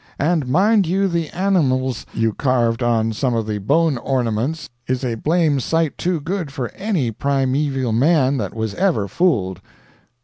And 0.17 0.47
mind 0.47 0.87
you 0.87 1.07
the 1.07 1.29
animles 1.29 2.07
you 2.11 2.33
carved 2.33 2.81
on 2.81 3.13
some 3.13 3.35
of 3.35 3.45
the 3.45 3.59
Bone 3.59 3.99
Ornaments 3.99 4.67
is 4.87 5.03
a 5.05 5.13
blame 5.13 5.59
sight 5.59 5.95
too 5.95 6.19
good 6.19 6.51
for 6.51 6.69
any 6.71 7.11
primeaveal 7.11 7.91
man 7.93 8.37
that 8.37 8.55
was 8.55 8.73
ever 8.73 9.07
fooled. 9.07 9.61